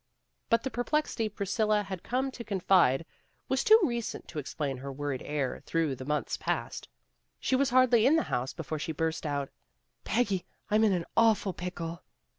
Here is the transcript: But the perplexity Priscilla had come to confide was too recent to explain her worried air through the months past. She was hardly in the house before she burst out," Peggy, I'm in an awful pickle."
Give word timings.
But 0.49 0.63
the 0.63 0.71
perplexity 0.71 1.29
Priscilla 1.29 1.83
had 1.83 2.01
come 2.01 2.31
to 2.31 2.43
confide 2.43 3.05
was 3.47 3.63
too 3.63 3.79
recent 3.83 4.27
to 4.29 4.39
explain 4.39 4.77
her 4.77 4.91
worried 4.91 5.21
air 5.23 5.61
through 5.67 5.95
the 5.95 6.05
months 6.05 6.37
past. 6.37 6.87
She 7.39 7.55
was 7.55 7.69
hardly 7.69 8.07
in 8.07 8.15
the 8.15 8.23
house 8.23 8.51
before 8.51 8.79
she 8.79 8.93
burst 8.93 9.27
out," 9.27 9.51
Peggy, 10.03 10.43
I'm 10.71 10.83
in 10.83 10.91
an 10.93 11.05
awful 11.15 11.53
pickle." 11.53 12.01